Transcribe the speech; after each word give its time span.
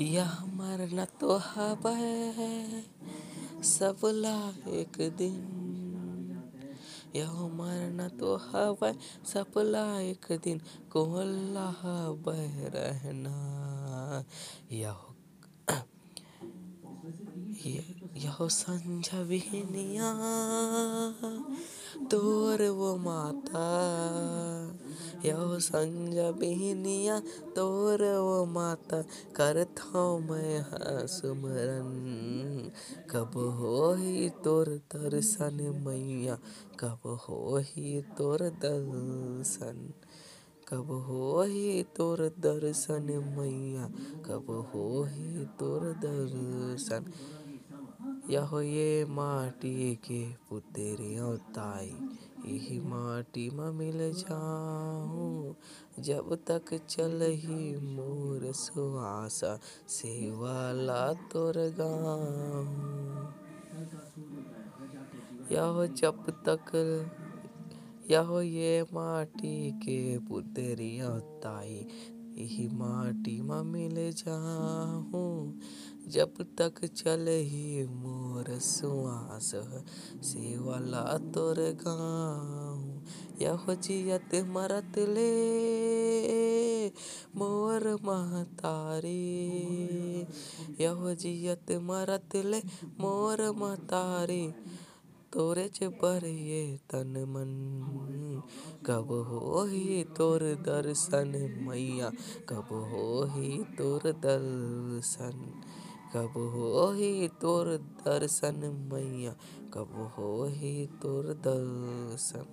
यह 0.00 0.44
मरना 0.44 1.04
तो 1.04 1.36
हवय 1.36 2.84
सबला 3.62 4.48
एक 4.68 5.14
दिन। 5.18 6.52
यह 7.16 7.32
मरना 7.32 8.08
तो 8.08 8.36
हवय 8.36 8.94
सबला 9.26 10.00
एक 10.00 10.38
दिन। 10.44 10.60
को 10.92 11.04
बह 12.12 12.66
रहना 12.66 13.36
यह 14.72 15.15
यह 18.16 18.36
संझा 18.42 19.22
तोर 22.04 22.68
वो 22.68 22.96
माता। 22.96 23.66
यह 25.24 25.58
संझा 25.58 26.30
बिहनिया, 26.30 27.20
तोर 27.56 28.18
वो 28.18 28.44
माता। 28.44 29.02
करथों 29.36 30.18
मैं 30.18 30.60
ह 30.60 31.06
सुमरन 31.06 32.70
कब 33.10 33.30
होही 33.36 34.30
तोर 34.30 34.68
दर्शन 34.68 35.84
मैया? 35.86 36.38
कब 36.80 36.98
हो 37.06 37.58
ही 37.58 38.02
तोर 38.02 38.38
दर्शन? 38.38 39.92
कब 40.68 40.90
होही 40.90 41.82
तोर 41.82 42.20
दर्शन 42.38 43.34
मैया? 43.38 43.86
कब 44.26 44.70
होही 44.74 45.44
तोर 45.44 45.80
दर्शन? 45.80 47.04
यहो 48.30 48.60
ये 48.60 49.04
माटी 49.04 49.94
के 49.94 50.32
पुतरिया 50.48 51.36
ताई 51.36 51.92
इही 52.54 52.80
माटी 52.80 53.50
मा 53.50 53.70
मिल 53.70 53.98
जाहूँ 53.98 55.56
जब 55.98 56.34
तक 56.50 56.74
चल 56.88 57.22
ही 57.22 57.76
मोर 57.76 58.52
सुहासा 58.52 59.58
सेवा 59.88 60.72
ल 60.72 61.14
तोर 61.32 61.54
गाहूँ 61.80 63.34
यहो 65.52 65.86
जब 65.86 66.26
तक 66.48 66.72
यहो 68.10 68.40
ये 68.42 68.82
माटी 68.82 69.70
के 69.70 70.18
पुतरिया 70.18 71.08
ताई, 71.42 71.86
यही 72.38 72.68
माटी 72.68 73.40
मा 73.42 73.62
मिल 73.62 73.94
जाहूँ 74.12 75.60
जब 76.08 76.34
तक 76.58 76.84
चलही 76.84 77.86
मोर 77.86 78.58
सुवास 78.58 79.50
सेवा 80.22 80.78
ल 80.78 81.18
तोर 81.34 81.56
गाहूँ 81.58 83.02
यहो 83.42 83.74
जियत 83.74 84.34
मरत 84.48 84.98
ले, 84.98 85.30
मोर 87.36 87.88
महतारी 88.04 89.16
यहो 90.80 91.14
जियत 91.14 91.72
मरत 91.82 92.36
ले, 92.36 92.62
मोर 93.00 93.50
महतारी 93.56 94.54
तोरेच 95.32 95.84
बर 95.84 96.26
ये 96.26 96.78
तन 96.90 97.24
मन। 97.28 98.42
कब 98.86 99.08
होही 99.10 100.04
तोर 100.04 100.40
दर्शन 100.40 101.56
मैया? 101.60 102.10
कब 102.48 102.68
होही 102.72 103.64
तोर 103.64 104.00
दर्शन। 104.00 105.62
कब 106.14 106.30
होही 106.30 107.28
तोर 107.28 107.76
दर्शन 107.76 108.88
मैया? 108.92 109.36
कब 109.74 110.14
होही 110.18 110.86
तोर 110.86 111.24
दर्शन। 111.24 112.46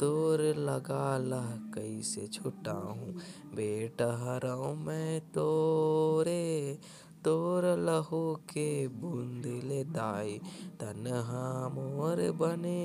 तोर 0.00 0.40
लगा 0.40 1.18
ला 1.18 1.42
कइसे 1.74 2.26
छुटाहूँ 2.26 3.14
बेटा 3.54 4.16
हरव 4.16 4.74
मैं 4.74 5.20
तोरे 5.20 6.78
तोर 7.26 7.64
लहू 7.78 8.20
के 8.50 8.66
बूंद 8.88 9.46
ले 9.64 9.84
दाई 9.84 10.38
तनहा 10.80 11.44
मोर 11.68 12.22
बने 12.40 12.82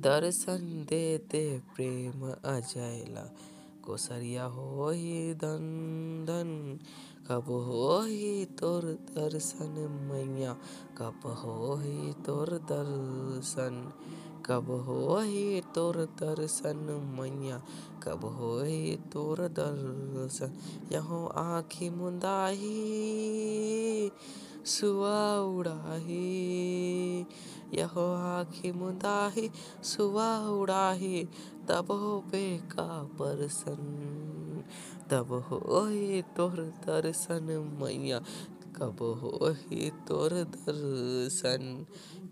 दर्शन 0.00 0.86
दे 0.88 1.02
दे 1.32 1.44
प्रेम 1.74 2.24
अजय 2.30 3.04
ला 3.08 3.26
कोसरिया 3.84 4.44
होही 4.44 5.34
धन 5.34 5.66
धन 6.28 6.52
कब 7.28 7.48
होही 7.66 8.44
तोर 8.58 8.84
दर्शन 9.14 9.74
मैया, 10.08 10.52
कब 10.98 11.26
होही 11.40 12.12
तोर 12.26 12.50
दर्शन। 12.70 13.78
कब 14.46 14.70
होही 14.70 15.60
तोर 15.60 15.96
दर्शन 15.96 16.76
मैया? 17.18 17.62
कब 18.02 18.24
होही 18.24 18.96
तोर 18.96 19.38
दर्शन? 19.40 20.52
यहूँ 20.92 21.32
आँखी 21.34 21.90
मुंदाही 21.90 22.76
सुआ 24.64 25.38
उड़ाही। 25.38 27.26
यहो 27.74 28.14
आँखी 28.14 28.72
मुंदाही 28.72 29.50
सुआ 29.82 30.38
उड़ाही। 30.38 31.28
तब 31.68 31.86
हो 31.90 32.24
बेका 32.26 33.02
परसन 33.02 34.04
तब 35.10 35.32
होही 35.32 36.22
तोर 36.22 36.74
दर्शन 36.86 37.76
मैया? 37.82 38.20
कब 38.78 38.98
होही 39.20 39.88
तोर 40.08 40.32
दर्शन 40.56 41.64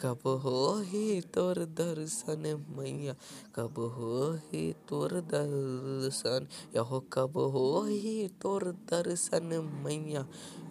कब 0.00 0.26
होही 0.44 1.20
तोर 1.34 1.58
दर्शन 1.80 2.42
मैया 2.76 3.14
कब 3.56 3.78
होही 3.96 4.64
तोर 4.88 5.12
दर्शन, 5.34 6.46
यहो 6.76 7.00
कब 7.12 7.38
होही 7.54 8.16
तोर 8.42 8.70
दर्शन 8.92 9.58
मैया 9.84 10.26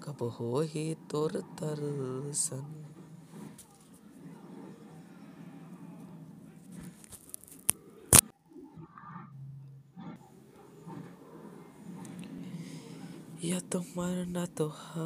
कब 0.06 0.24
होही 0.40 0.86
तोर 1.12 1.40
दर्शन। 1.62 2.66
यह 13.44 13.60
तो 13.72 13.80
मरना 13.98 14.46
तो 14.58 14.68
ह। 14.76 15.02